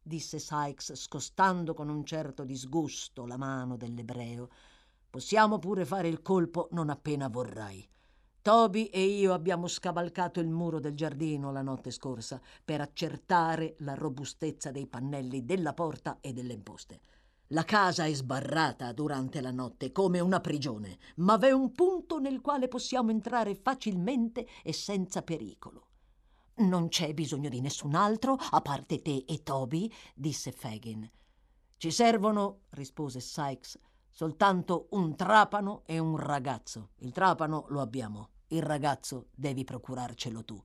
disse 0.00 0.38
Sykes, 0.38 0.94
scostando 0.94 1.74
con 1.74 1.88
un 1.88 2.04
certo 2.04 2.44
disgusto 2.44 3.26
la 3.26 3.36
mano 3.36 3.76
dell'ebreo, 3.76 4.48
possiamo 5.10 5.58
pure 5.58 5.84
fare 5.84 6.08
il 6.08 6.22
colpo 6.22 6.68
non 6.70 6.90
appena 6.90 7.28
vorrai. 7.28 7.86
Toby 8.42 8.84
e 8.84 9.02
io 9.02 9.32
abbiamo 9.32 9.66
scavalcato 9.66 10.38
il 10.38 10.48
muro 10.48 10.78
del 10.78 10.94
giardino 10.94 11.50
la 11.50 11.62
notte 11.62 11.90
scorsa 11.90 12.40
per 12.64 12.80
accertare 12.80 13.74
la 13.78 13.94
robustezza 13.94 14.70
dei 14.70 14.86
pannelli 14.86 15.44
della 15.44 15.74
porta 15.74 16.18
e 16.20 16.32
delle 16.32 16.52
imposte. 16.52 17.00
La 17.48 17.64
casa 17.64 18.04
è 18.04 18.14
sbarrata 18.14 18.92
durante 18.92 19.40
la 19.40 19.50
notte 19.50 19.90
come 19.90 20.20
una 20.20 20.40
prigione, 20.40 20.98
ma 21.16 21.36
v'è 21.36 21.50
un 21.50 21.72
punto 21.72 22.20
nel 22.20 22.40
quale 22.40 22.68
possiamo 22.68 23.10
entrare 23.10 23.56
facilmente 23.56 24.46
e 24.62 24.72
senza 24.72 25.22
pericolo. 25.22 25.85
Non 26.58 26.88
c'è 26.88 27.12
bisogno 27.12 27.50
di 27.50 27.60
nessun 27.60 27.94
altro, 27.94 28.38
a 28.50 28.62
parte 28.62 29.02
te 29.02 29.24
e 29.26 29.42
Toby, 29.42 29.92
disse 30.14 30.52
Fagin. 30.52 31.08
Ci 31.76 31.90
servono, 31.90 32.62
rispose 32.70 33.20
Sykes, 33.20 33.78
soltanto 34.08 34.86
un 34.92 35.14
trapano 35.14 35.82
e 35.84 35.98
un 35.98 36.16
ragazzo. 36.16 36.92
Il 37.00 37.12
trapano 37.12 37.66
lo 37.68 37.82
abbiamo, 37.82 38.30
il 38.48 38.62
ragazzo 38.62 39.26
devi 39.34 39.64
procurarcelo 39.64 40.44
tu. 40.44 40.62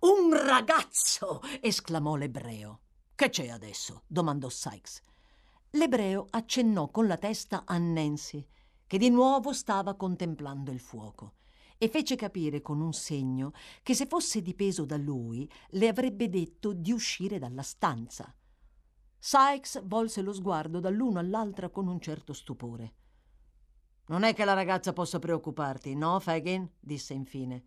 Un 0.00 0.32
ragazzo! 0.32 1.42
esclamò 1.60 2.14
l'ebreo. 2.14 2.80
Che 3.14 3.28
c'è 3.28 3.48
adesso? 3.48 4.04
domandò 4.06 4.48
Sykes. 4.48 5.02
L'ebreo 5.72 6.26
accennò 6.30 6.88
con 6.88 7.06
la 7.06 7.18
testa 7.18 7.64
a 7.66 7.76
Nancy, 7.76 8.46
che 8.86 8.96
di 8.96 9.10
nuovo 9.10 9.52
stava 9.52 9.94
contemplando 9.94 10.70
il 10.70 10.80
fuoco, 10.80 11.34
e 11.78 11.88
fece 11.88 12.16
capire 12.16 12.60
con 12.60 12.80
un 12.80 12.92
segno 12.92 13.52
che 13.82 13.94
se 13.94 14.06
fosse 14.06 14.42
dipeso 14.42 14.84
da 14.84 14.96
lui 14.96 15.48
le 15.70 15.88
avrebbe 15.88 16.28
detto 16.28 16.72
di 16.72 16.92
uscire 16.92 17.38
dalla 17.38 17.62
stanza. 17.62 18.34
Sykes 19.20 19.82
volse 19.84 20.20
lo 20.20 20.32
sguardo 20.32 20.80
dall'uno 20.80 21.18
all'altra 21.18 21.70
con 21.70 21.86
un 21.86 22.00
certo 22.00 22.32
stupore. 22.32 22.94
Non 24.08 24.22
è 24.22 24.34
che 24.34 24.44
la 24.44 24.54
ragazza 24.54 24.92
possa 24.92 25.18
preoccuparti, 25.18 25.94
no, 25.94 26.18
Fagin? 26.18 26.68
disse 26.80 27.14
infine. 27.14 27.64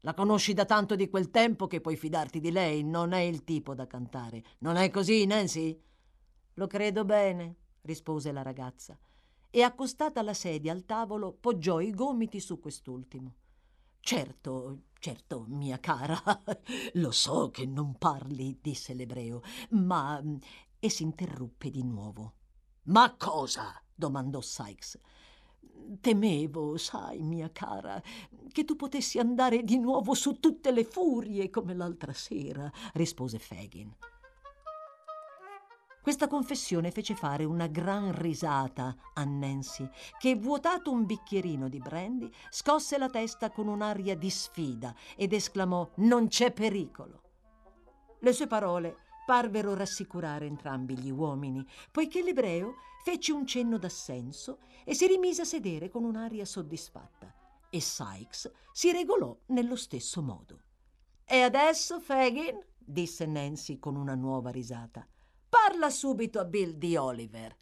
La 0.00 0.12
conosci 0.12 0.52
da 0.52 0.66
tanto 0.66 0.96
di 0.96 1.08
quel 1.08 1.30
tempo 1.30 1.66
che 1.66 1.80
puoi 1.80 1.96
fidarti 1.96 2.40
di 2.40 2.50
lei, 2.50 2.82
non 2.82 3.12
è 3.12 3.20
il 3.20 3.42
tipo 3.44 3.74
da 3.74 3.86
cantare. 3.86 4.42
Non 4.58 4.76
è 4.76 4.90
così, 4.90 5.24
Nancy? 5.24 5.80
Lo 6.54 6.66
credo 6.66 7.04
bene, 7.04 7.56
rispose 7.82 8.30
la 8.32 8.42
ragazza, 8.42 8.98
e 9.50 9.62
accostata 9.62 10.20
la 10.22 10.34
sedia 10.34 10.72
al 10.72 10.84
tavolo 10.84 11.32
poggiò 11.32 11.80
i 11.80 11.90
gomiti 11.90 12.40
su 12.40 12.60
quest'ultimo. 12.60 13.36
Certo, 14.06 14.80
certo, 14.98 15.46
mia 15.48 15.80
cara, 15.80 16.20
lo 17.00 17.10
so 17.10 17.48
che 17.48 17.64
non 17.64 17.96
parli, 17.96 18.58
disse 18.60 18.92
l'ebreo, 18.92 19.40
ma 19.70 20.22
e 20.78 20.90
si 20.90 21.04
interruppe 21.04 21.70
di 21.70 21.82
nuovo. 21.82 22.34
Ma 22.88 23.14
cosa? 23.16 23.82
domandò 23.94 24.42
Sykes. 24.42 24.98
Temevo, 26.02 26.76
sai, 26.76 27.22
mia 27.22 27.50
cara, 27.50 28.02
che 28.52 28.66
tu 28.66 28.76
potessi 28.76 29.18
andare 29.18 29.62
di 29.62 29.78
nuovo 29.78 30.12
su 30.12 30.38
tutte 30.38 30.70
le 30.70 30.84
furie 30.84 31.48
come 31.48 31.72
l'altra 31.72 32.12
sera, 32.12 32.70
rispose 32.92 33.38
Fagin. 33.38 33.90
Questa 36.04 36.28
confessione 36.28 36.90
fece 36.90 37.14
fare 37.14 37.44
una 37.44 37.66
gran 37.66 38.12
risata 38.12 38.94
a 39.14 39.24
Nancy, 39.24 39.88
che, 40.18 40.34
vuotato 40.34 40.92
un 40.92 41.06
bicchierino 41.06 41.70
di 41.70 41.78
brandy, 41.78 42.30
scosse 42.50 42.98
la 42.98 43.08
testa 43.08 43.50
con 43.50 43.68
un'aria 43.68 44.14
di 44.14 44.28
sfida 44.28 44.94
ed 45.16 45.32
esclamò: 45.32 45.88
Non 45.96 46.28
c'è 46.28 46.52
pericolo. 46.52 47.22
Le 48.20 48.32
sue 48.34 48.46
parole 48.46 48.98
parvero 49.24 49.72
rassicurare 49.72 50.44
entrambi 50.44 50.98
gli 50.98 51.10
uomini, 51.10 51.66
poiché 51.90 52.22
l'ebreo 52.22 52.74
fece 53.02 53.32
un 53.32 53.46
cenno 53.46 53.78
d'assenso 53.78 54.58
e 54.84 54.92
si 54.92 55.06
rimise 55.06 55.40
a 55.40 55.46
sedere 55.46 55.88
con 55.88 56.04
un'aria 56.04 56.44
soddisfatta. 56.44 57.34
E 57.70 57.80
Sykes 57.80 58.52
si 58.72 58.92
regolò 58.92 59.34
nello 59.46 59.74
stesso 59.74 60.20
modo. 60.20 60.64
E 61.24 61.40
adesso, 61.40 61.98
Fagin, 61.98 62.62
disse 62.76 63.24
Nancy 63.24 63.78
con 63.78 63.96
una 63.96 64.14
nuova 64.14 64.50
risata, 64.50 65.08
parla 65.54 65.88
subito 65.88 66.40
a 66.40 66.44
Bill 66.44 66.72
di 66.72 66.96
Oliver. 66.96 67.56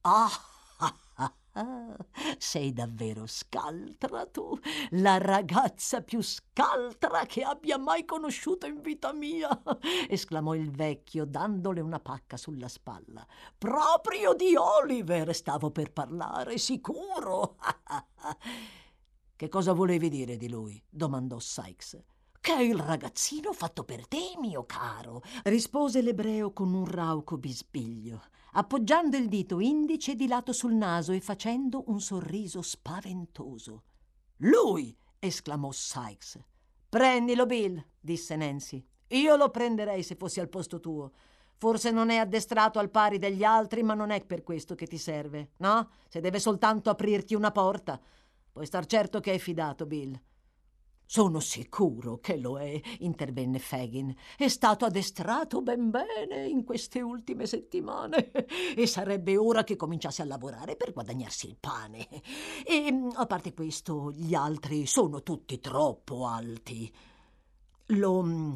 Ah! 0.00 0.30
Ah, 0.78 1.32
sei 2.38 2.72
davvero 2.72 3.26
scaltra 3.26 4.26
tu, 4.26 4.58
la 4.90 5.18
ragazza 5.18 6.02
più 6.02 6.22
scaltra 6.22 7.26
che 7.26 7.42
abbia 7.42 7.76
mai 7.76 8.04
conosciuto 8.04 8.66
in 8.66 8.80
vita 8.80 9.12
mia, 9.12 9.48
esclamò 10.08 10.54
il 10.54 10.70
vecchio 10.70 11.24
dandole 11.24 11.80
una 11.80 12.00
pacca 12.00 12.36
sulla 12.36 12.68
spalla. 12.68 13.26
Proprio 13.58 14.34
di 14.34 14.56
Oliver 14.56 15.34
stavo 15.34 15.70
per 15.70 15.92
parlare, 15.92 16.58
sicuro. 16.58 17.56
che 19.36 19.48
cosa 19.48 19.72
volevi 19.72 20.08
dire 20.08 20.36
di 20.36 20.48
lui? 20.48 20.82
domandò 20.88 21.38
Sykes. 21.38 22.02
Che 22.40 22.52
è 22.52 22.60
il 22.60 22.78
ragazzino 22.78 23.52
fatto 23.52 23.84
per 23.84 24.06
te, 24.06 24.32
mio 24.40 24.64
caro, 24.64 25.22
rispose 25.44 26.02
l'ebreo 26.02 26.52
con 26.52 26.72
un 26.74 26.86
rauco 26.86 27.36
bisbiglio 27.36 28.22
appoggiando 28.52 29.16
il 29.16 29.28
dito 29.28 29.60
indice 29.60 30.14
di 30.14 30.26
lato 30.26 30.52
sul 30.52 30.74
naso 30.74 31.12
e 31.12 31.20
facendo 31.20 31.84
un 31.86 32.00
sorriso 32.00 32.62
spaventoso. 32.62 33.84
Lui! 34.38 34.96
esclamò 35.18 35.70
Sykes. 35.70 36.38
Prendilo, 36.88 37.46
Bill, 37.46 37.84
disse 38.00 38.36
Nancy. 38.36 38.84
Io 39.08 39.36
lo 39.36 39.50
prenderei 39.50 40.02
se 40.02 40.16
fossi 40.16 40.40
al 40.40 40.48
posto 40.48 40.80
tuo. 40.80 41.12
Forse 41.56 41.90
non 41.90 42.08
è 42.08 42.16
addestrato 42.16 42.78
al 42.78 42.90
pari 42.90 43.18
degli 43.18 43.44
altri, 43.44 43.82
ma 43.82 43.92
non 43.92 44.10
è 44.10 44.24
per 44.24 44.42
questo 44.42 44.74
che 44.74 44.86
ti 44.86 44.96
serve, 44.96 45.50
no? 45.58 45.90
Se 46.08 46.20
deve 46.20 46.40
soltanto 46.40 46.88
aprirti 46.88 47.34
una 47.34 47.50
porta. 47.50 48.00
Puoi 48.50 48.66
star 48.66 48.86
certo 48.86 49.20
che 49.20 49.34
è 49.34 49.38
fidato, 49.38 49.84
Bill. 49.84 50.18
Sono 51.12 51.40
sicuro 51.40 52.20
che 52.20 52.36
lo 52.36 52.56
è, 52.56 52.80
intervenne 53.00 53.58
Fagin. 53.58 54.14
È 54.36 54.46
stato 54.46 54.84
addestrato 54.84 55.60
ben 55.60 55.90
bene 55.90 56.46
in 56.46 56.62
queste 56.62 57.00
ultime 57.00 57.46
settimane 57.46 58.30
e 58.76 58.86
sarebbe 58.86 59.36
ora 59.36 59.64
che 59.64 59.74
cominciasse 59.74 60.22
a 60.22 60.24
lavorare 60.24 60.76
per 60.76 60.92
guadagnarsi 60.92 61.48
il 61.48 61.56
pane. 61.58 62.06
E 62.64 63.08
a 63.12 63.26
parte 63.26 63.52
questo, 63.54 64.12
gli 64.12 64.34
altri 64.34 64.86
sono 64.86 65.24
tutti 65.24 65.58
troppo 65.58 66.28
alti. 66.28 66.94
Lo 67.86 68.54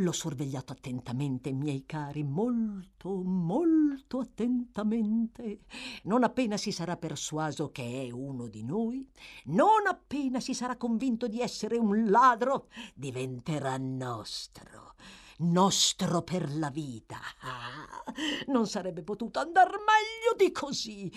L'ho 0.00 0.12
sorvegliato 0.12 0.74
attentamente, 0.74 1.52
miei 1.52 1.86
cari, 1.86 2.22
molto, 2.22 3.22
molto 3.22 4.18
attentamente. 4.18 5.60
Non 6.02 6.22
appena 6.22 6.58
si 6.58 6.70
sarà 6.70 6.98
persuaso 6.98 7.70
che 7.70 8.06
è 8.06 8.10
uno 8.10 8.46
di 8.46 8.62
noi, 8.62 9.08
non 9.46 9.86
appena 9.88 10.38
si 10.38 10.52
sarà 10.52 10.76
convinto 10.76 11.28
di 11.28 11.40
essere 11.40 11.78
un 11.78 12.10
ladro, 12.10 12.68
diventerà 12.94 13.78
nostro. 13.78 14.96
Nostro 15.38 16.20
per 16.20 16.54
la 16.54 16.68
vita. 16.68 17.16
Ah, 17.40 18.12
non 18.48 18.66
sarebbe 18.66 19.02
potuto 19.02 19.38
andar 19.38 19.70
meglio 19.70 20.36
di 20.36 20.52
così. 20.52 21.10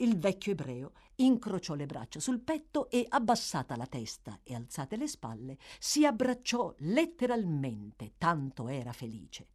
Il 0.00 0.16
vecchio 0.16 0.52
ebreo 0.52 0.92
incrociò 1.16 1.74
le 1.74 1.86
braccia 1.86 2.20
sul 2.20 2.38
petto 2.40 2.88
e, 2.88 3.04
abbassata 3.08 3.74
la 3.74 3.86
testa 3.86 4.38
e 4.44 4.54
alzate 4.54 4.96
le 4.96 5.08
spalle, 5.08 5.58
si 5.80 6.06
abbracciò 6.06 6.72
letteralmente, 6.78 8.14
tanto 8.16 8.68
era 8.68 8.92
felice. 8.92 9.48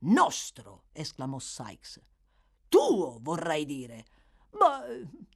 Nostro! 0.00 0.84
esclamò 0.92 1.40
Sykes. 1.40 2.00
Tuo, 2.68 3.18
vorrei 3.20 3.64
dire. 3.64 4.04
Ma 4.50 4.84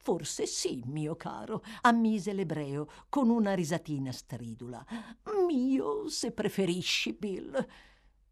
forse 0.00 0.46
sì, 0.46 0.84
mio 0.86 1.16
caro, 1.16 1.64
ammise 1.80 2.32
l'ebreo 2.32 2.88
con 3.08 3.28
una 3.28 3.54
risatina 3.54 4.12
stridula. 4.12 4.84
Mio, 5.46 6.08
se 6.08 6.30
preferisci, 6.30 7.12
Bill. 7.12 7.66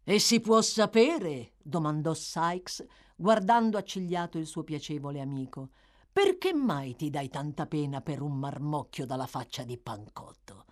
E 0.03 0.19
si 0.19 0.39
può 0.39 0.61
sapere? 0.61 1.55
domandò 1.61 2.13
Sykes, 2.13 2.85
guardando 3.21 3.77
accigliato 3.77 4.39
il 4.39 4.47
suo 4.47 4.63
piacevole 4.63 5.21
amico. 5.21 5.69
Perché 6.11 6.55
mai 6.55 6.95
ti 6.95 7.11
dai 7.11 7.29
tanta 7.29 7.67
pena 7.67 8.01
per 8.01 8.23
un 8.23 8.33
marmocchio 8.33 9.05
dalla 9.05 9.27
faccia 9.27 9.63
di 9.63 9.77
pancotto? 9.77 10.65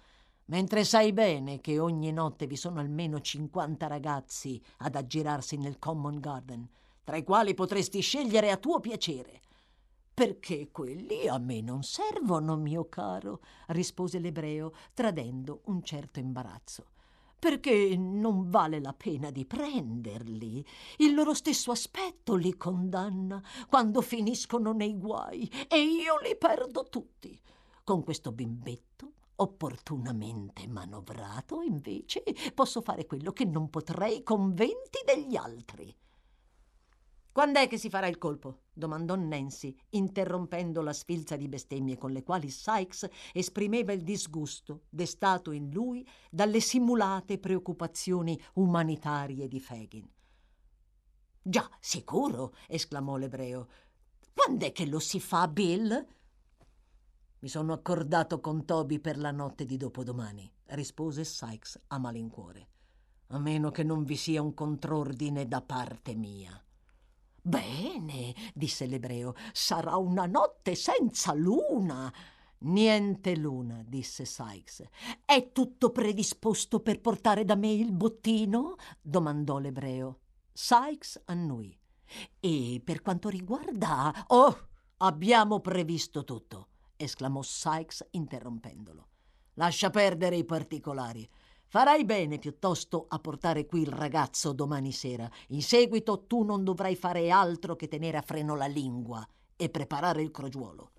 Mentre 0.46 0.84
sai 0.84 1.14
bene 1.14 1.62
che 1.62 1.78
ogni 1.78 2.12
notte 2.12 2.48
vi 2.48 2.56
sono 2.56 2.80
almeno 2.80 3.22
50 3.22 3.86
ragazzi 3.86 4.60
ad 4.78 4.96
aggirarsi 4.96 5.58
nel 5.58 5.78
Common 5.78 6.20
Garden, 6.20 6.68
tra 7.04 7.18
i 7.18 7.24
quali 7.24 7.54
potresti 7.54 8.02
scegliere 8.02 8.50
a 8.50 8.58
tuo 8.58 8.80
piacere. 8.80 9.42
Perché 10.12 10.72
quelli 10.72 11.28
a 11.28 11.38
me 11.38 11.62
non 11.62 11.84
servono, 11.84 12.58
mio 12.58 12.90
caro, 12.90 13.42
rispose 13.68 14.18
l'ebreo, 14.18 14.74
tradendo 14.96 15.62
un 15.66 15.84
certo 15.84 16.18
imbarazzo 16.18 16.88
perché 17.40 17.96
non 17.98 18.50
vale 18.50 18.80
la 18.80 18.94
pena 18.94 19.32
di 19.32 19.46
prenderli. 19.46 20.64
Il 20.98 21.14
loro 21.14 21.34
stesso 21.34 21.72
aspetto 21.72 22.36
li 22.36 22.56
condanna 22.58 23.42
quando 23.70 24.02
finiscono 24.02 24.74
nei 24.74 24.98
guai 24.98 25.50
e 25.68 25.82
io 25.82 26.18
li 26.22 26.36
perdo 26.38 26.84
tutti. 26.90 27.40
Con 27.84 28.04
questo 28.04 28.32
bimbetto, 28.32 29.14
opportunamente 29.38 30.68
manovrato, 30.68 31.62
invece, 31.62 32.24
posso 32.54 32.82
fare 32.82 33.06
quello 33.06 33.32
che 33.32 33.46
non 33.46 33.70
potrei 33.70 34.22
con 34.22 34.54
venti 34.54 35.00
degli 35.06 35.36
altri. 35.36 35.96
Quand'è 37.32 37.68
che 37.68 37.78
si 37.78 37.90
farà 37.90 38.08
il 38.08 38.18
colpo? 38.18 38.64
domandò 38.74 39.16
Nancy, 39.16 39.76
interrompendo 39.90 40.82
la 40.82 40.94
sfilza 40.94 41.36
di 41.36 41.48
bestemmie 41.48 41.98
con 41.98 42.12
le 42.12 42.24
quali 42.24 42.50
Sykes 42.50 43.08
esprimeva 43.34 43.94
il 43.94 44.04
disgusto 44.04 44.86
destato 44.90 45.52
in 45.52 45.70
lui 45.70 46.08
dalle 46.32 46.60
simulate 46.60 47.38
preoccupazioni 47.38 48.40
umanitarie 48.54 49.48
di 49.48 49.60
Fagin. 49.60 50.10
Già, 51.42 51.70
sicuro, 51.80 52.56
esclamò 52.68 53.16
l'ebreo. 53.16 53.68
Quando 54.34 54.66
è 54.66 54.72
che 54.72 54.86
lo 54.86 55.00
si 55.00 55.20
fa, 55.20 55.48
Bill? 55.48 56.08
Mi 57.40 57.48
sono 57.48 57.74
accordato 57.74 58.42
con 58.42 58.66
Toby 58.66 59.00
per 59.00 59.18
la 59.18 59.32
notte 59.32 59.66
di 59.66 59.78
dopodomani, 59.78 60.52
rispose 60.68 61.24
Sykes 61.24 61.80
a 61.88 61.98
malincuore. 61.98 62.68
A 63.28 63.40
meno 63.40 63.72
che 63.72 63.84
non 63.84 64.04
vi 64.04 64.16
sia 64.16 64.42
un 64.42 64.54
contrordine 64.54 65.48
da 65.48 65.62
parte 65.62 66.16
mia. 66.16 66.62
Bene, 67.50 68.36
disse 68.54 68.86
l'ebreo, 68.86 69.34
sarà 69.54 69.96
una 69.96 70.28
notte 70.28 70.76
senza 70.76 71.34
luna. 71.34 72.14
Niente 72.60 73.36
luna, 73.36 73.84
disse 73.88 74.24
Sykes. 74.24 74.84
È 75.26 75.52
tutto 75.52 75.90
predisposto 75.90 76.80
per 76.80 77.02
portare 77.02 77.46
da 77.46 77.56
me 77.56 77.72
il 77.72 77.92
bottino? 77.92 78.76
domandò 79.02 79.58
l'ebreo. 79.58 80.20
Sykes 80.54 81.24
annui. 81.26 81.76
E 82.40 82.82
per 82.84 83.02
quanto 83.02 83.30
riguarda. 83.30 84.26
Oh, 84.28 84.68
abbiamo 84.98 85.60
previsto 85.60 86.24
tutto, 86.24 86.68
esclamò 86.98 87.42
Sykes 87.42 88.10
interrompendolo. 88.12 89.08
Lascia 89.56 89.90
perdere 89.90 90.36
i 90.36 90.46
particolari. 90.46 91.28
Farai 91.72 92.04
bene 92.04 92.40
piuttosto 92.40 93.06
a 93.08 93.20
portare 93.20 93.68
qui 93.68 93.82
il 93.82 93.92
ragazzo 93.92 94.54
domani 94.54 94.92
sera. 94.92 95.30
In 95.50 95.62
seguito 95.62 96.26
tu 96.26 96.42
non 96.42 96.64
dovrai 96.64 96.96
fare 96.96 97.30
altro 97.30 97.76
che 97.76 97.88
tenere 97.88 98.18
a 98.18 98.24
freno 98.24 98.56
la 98.56 98.66
lingua 98.66 99.24
e 99.56 99.70
preparare 99.70 100.24
il 100.24 100.32
crogiuolo. 100.32 100.90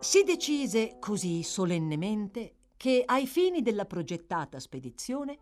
Si 0.00 0.24
decise 0.24 0.96
così 0.98 1.44
solennemente 1.44 2.54
che 2.76 3.04
ai 3.06 3.28
fini 3.28 3.62
della 3.62 3.84
progettata 3.84 4.58
spedizione 4.58 5.38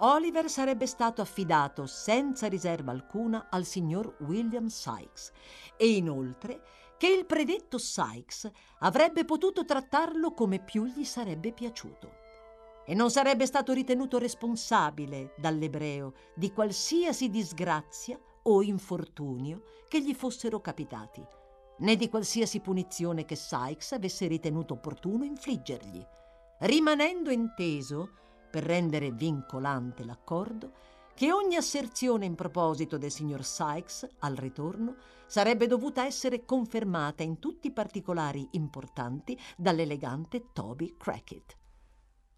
Oliver 0.00 0.48
sarebbe 0.48 0.86
stato 0.86 1.20
affidato 1.20 1.86
senza 1.86 2.46
riserva 2.46 2.92
alcuna 2.92 3.48
al 3.50 3.64
signor 3.64 4.18
William 4.20 4.68
Sykes 4.68 5.32
e 5.76 5.88
inoltre 5.96 6.62
che 6.98 7.08
il 7.08 7.24
predetto 7.24 7.78
Sykes 7.78 8.50
avrebbe 8.80 9.24
potuto 9.24 9.64
trattarlo 9.64 10.34
come 10.34 10.62
più 10.62 10.84
gli 10.84 11.04
sarebbe 11.04 11.52
piaciuto. 11.52 12.26
E 12.84 12.94
non 12.94 13.10
sarebbe 13.10 13.46
stato 13.46 13.72
ritenuto 13.72 14.18
responsabile 14.18 15.34
dall'ebreo 15.36 16.14
di 16.34 16.52
qualsiasi 16.52 17.30
disgrazia 17.30 18.18
o 18.42 18.62
infortunio 18.62 19.62
che 19.88 20.02
gli 20.02 20.14
fossero 20.14 20.60
capitati 20.60 21.24
né 21.78 21.96
di 21.96 22.08
qualsiasi 22.08 22.60
punizione 22.60 23.24
che 23.24 23.36
Sykes 23.36 23.92
avesse 23.92 24.26
ritenuto 24.26 24.74
opportuno 24.74 25.24
infliggergli, 25.24 26.04
rimanendo 26.60 27.30
inteso, 27.30 28.10
per 28.50 28.64
rendere 28.64 29.10
vincolante 29.12 30.04
l'accordo, 30.04 30.72
che 31.18 31.32
ogni 31.32 31.56
asserzione 31.56 32.26
in 32.26 32.36
proposito 32.36 32.96
del 32.96 33.10
signor 33.10 33.44
Sykes 33.44 34.06
al 34.20 34.36
ritorno 34.36 34.94
sarebbe 35.26 35.66
dovuta 35.66 36.06
essere 36.06 36.44
confermata 36.44 37.24
in 37.24 37.40
tutti 37.40 37.66
i 37.66 37.72
particolari 37.72 38.46
importanti 38.52 39.36
dall'elegante 39.56 40.52
Toby 40.52 40.94
Crackit. 40.96 41.56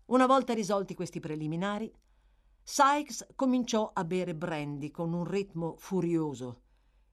Una 0.07 0.25
volta 0.25 0.55
risolti 0.55 0.95
questi 0.95 1.21
preliminari, 1.21 1.93
Sykes 2.63 3.27
cominciò 3.37 3.91
a 3.93 4.03
bere 4.03 4.35
brandy 4.35 4.91
con 4.91 5.13
un 5.13 5.27
ritmo 5.27 5.75
furioso 5.77 6.63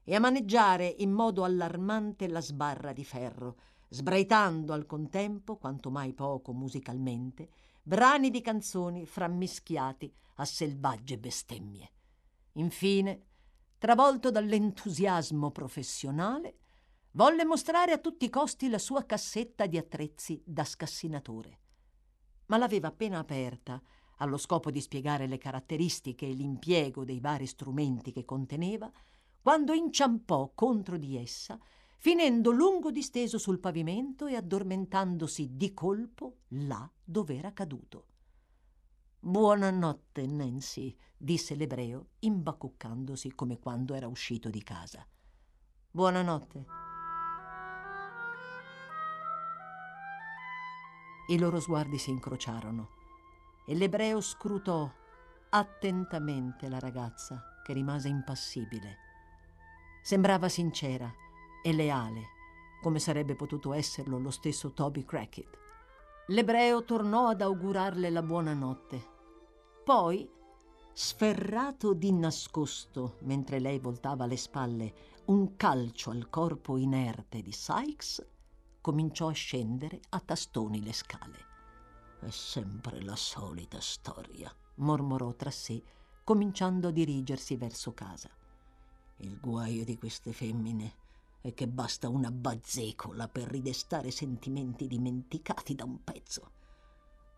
e 0.06 0.16
a 0.16 0.22
maneggiare 0.22 0.88
in 1.00 1.12
modo 1.12 1.44
allarmante 1.44 2.30
la 2.30 2.40
sbarra 2.40 2.94
di 2.94 3.04
ferro, 3.04 3.58
sbraitando 3.90 4.72
al 4.72 4.86
contempo, 4.86 5.58
quanto 5.58 5.92
mai 5.92 6.14
poco 6.14 6.54
musicalmente, 6.54 7.50
brani 7.88 8.30
di 8.30 8.42
canzoni 8.42 9.06
frammischiati 9.06 10.14
a 10.36 10.44
selvagge 10.44 11.18
bestemmie. 11.18 11.90
Infine, 12.56 13.22
travolto 13.78 14.30
dall'entusiasmo 14.30 15.52
professionale, 15.52 16.58
volle 17.12 17.46
mostrare 17.46 17.94
a 17.94 17.98
tutti 17.98 18.26
i 18.26 18.30
costi 18.30 18.68
la 18.68 18.78
sua 18.78 19.06
cassetta 19.06 19.68
di 19.68 19.78
attrezzi 19.78 20.44
da 20.46 20.66
scassinatore. 20.66 21.60
Ma 22.48 22.58
l'aveva 22.58 22.90
appena 22.90 23.20
aperta, 23.20 23.82
allo 24.18 24.38
scopo 24.38 24.70
di 24.70 24.82
spiegare 24.82 25.26
le 25.26 25.38
caratteristiche 25.38 26.28
e 26.28 26.34
l'impiego 26.34 27.06
dei 27.06 27.22
vari 27.22 27.48
strumenti 27.48 28.12
che 28.12 28.26
conteneva, 28.26 28.92
quando 29.42 29.72
inciampò 29.72 30.52
contro 30.54 30.98
di 30.98 31.16
essa, 31.16 31.58
finendo 31.98 32.52
lungo 32.52 32.92
disteso 32.92 33.38
sul 33.38 33.60
pavimento 33.60 34.28
e 34.28 34.36
addormentandosi 34.36 35.56
di 35.56 35.74
colpo 35.74 36.40
là 36.50 36.90
dove 37.04 37.36
era 37.36 37.52
caduto. 37.54 38.06
Buonanotte, 39.20 40.26
Nancy, 40.26 40.96
disse 41.18 41.56
l'ebreo, 41.56 42.10
imbacuccandosi 42.20 43.34
come 43.34 43.60
quando 43.60 43.94
era 43.94 44.08
uscito 44.08 44.50
di 44.50 44.64
casa. 44.64 45.06
Buonanotte. 45.90 46.66
I 51.30 51.38
loro 51.38 51.60
sguardi 51.60 51.98
si 51.98 52.10
incrociarono 52.10 52.90
e 53.66 53.76
l'ebreo 53.76 54.22
scrutò 54.22 54.90
attentamente 55.50 56.70
la 56.70 56.80
ragazza 56.80 57.44
che 57.66 57.74
rimase 57.74 58.08
impassibile 58.08 59.06
Sembrava 60.08 60.48
sincera 60.48 61.14
e 61.68 61.74
leale, 61.74 62.30
come 62.82 62.98
sarebbe 62.98 63.36
potuto 63.36 63.74
esserlo 63.74 64.18
lo 64.20 64.32
stesso 64.32 64.72
Toby 64.72 65.04
Crackit. 65.04 65.58
L'ebreo 66.28 66.86
tornò 66.86 67.28
ad 67.28 67.42
augurarle 67.42 68.10
la 68.10 68.22
buonanotte. 68.22 69.08
Poi, 69.84 70.30
sferrato 70.94 71.94
di 71.94 72.14
nascosto 72.14 73.18
mentre 73.24 73.60
lei 73.60 73.80
voltava 73.80 74.26
le 74.26 74.38
spalle 74.38 74.94
un 75.26 75.58
calcio 75.58 76.12
al 76.12 76.30
corpo 76.30 76.78
inerte 76.78 77.42
di 77.42 77.52
Sykes, 77.52 78.26
cominciò 78.80 79.28
a 79.28 79.34
scendere 79.34 80.00
a 80.12 80.22
tastoni 80.22 80.82
le 80.82 80.94
scale. 80.94 81.46
È 82.22 82.30
sempre 82.30 83.02
la 83.02 83.18
solita 83.18 83.82
storia, 83.82 84.50
mormorò 84.76 85.34
tra 85.34 85.52
sé, 85.52 85.84
cominciando 86.24 86.88
a 86.88 86.92
dirigersi 86.92 87.58
verso 87.58 87.94
casa. 87.94 88.30
Il 89.18 89.38
guaio 89.42 89.84
di 89.84 89.98
queste 89.98 90.32
femmine 90.32 91.06
è 91.48 91.54
che 91.54 91.68
basta 91.68 92.10
una 92.10 92.30
bazzecola 92.30 93.28
per 93.30 93.48
ridestare 93.48 94.12
sentimenti 94.12 94.86
dimenticati 94.88 95.76
da 95.76 95.86
un 95.86 96.04
pezzo. 96.04 96.52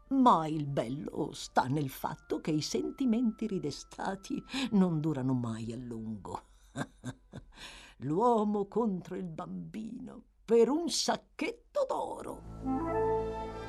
Ma 0.09 0.47
il 0.47 0.65
bello 0.65 1.31
sta 1.33 1.65
nel 1.65 1.89
fatto 1.89 2.41
che 2.41 2.49
i 2.49 2.61
sentimenti 2.61 3.45
ridestati 3.45 4.43
non 4.71 4.99
durano 4.99 5.33
mai 5.33 5.71
a 5.71 5.77
lungo. 5.77 6.41
L'uomo 7.97 8.67
contro 8.67 9.15
il 9.15 9.27
bambino 9.27 10.23
per 10.43 10.69
un 10.69 10.89
sacchetto 10.89 11.85
d'oro. 11.87 13.68